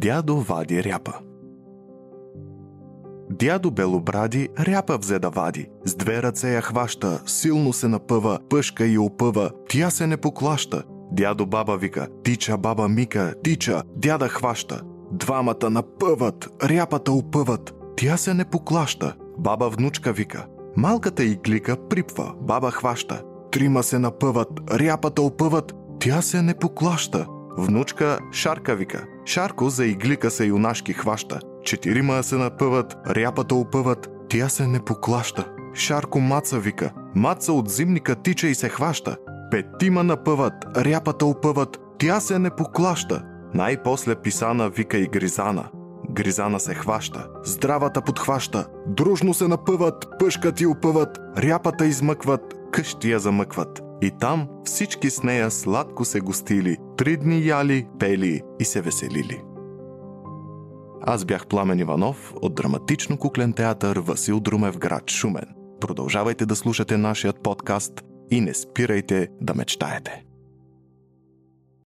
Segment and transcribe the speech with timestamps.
[0.00, 1.12] Дядо вади ряпа.
[3.30, 5.68] Дядо Белобради ряпа взе да вади.
[5.84, 10.82] С две ръце я хваща, силно се напъва, пъшка и опъва, тя се не поклаща.
[11.12, 14.80] Дядо баба вика, тича баба Мика, тича, дяда хваща.
[15.12, 19.16] Двамата напъват, ряпата опъват, тя се не поклаща.
[19.38, 20.46] Баба внучка вика,
[20.76, 23.22] малката и глика припва, баба хваща.
[23.50, 27.26] Трима се напъват, ряпата опъват, тя се не поклаща.
[27.60, 29.04] Внучка Шарка вика.
[29.24, 31.40] Шарко за иглика се юнашки хваща.
[31.64, 35.48] Четирима се напъват, ряпата опъват, тя се не поклаща.
[35.74, 36.92] Шарко Маца вика.
[37.14, 39.16] Маца от зимника тича и се хваща.
[39.50, 43.22] Петима напъват, ряпата опъват, тя се не поклаща.
[43.54, 45.64] Най-после писана вика и Гризана.
[46.10, 53.18] Гризана се хваща, здравата подхваща, дружно се напъват, пъшкат и опъват, ряпата измъкват, къщи я
[53.18, 53.82] замъкват.
[54.02, 59.42] И там всички с нея сладко се гостили, три дни яли, пели и се веселили.
[61.02, 65.46] Аз бях Пламен Иванов от драматично куклен театър Васил Друмев град Шумен.
[65.80, 67.92] Продължавайте да слушате нашият подкаст
[68.30, 70.24] и не спирайте да мечтаете.